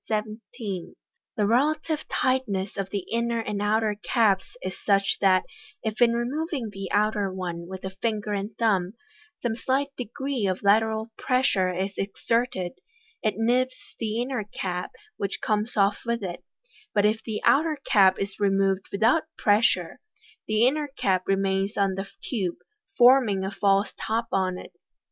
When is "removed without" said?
18.39-19.25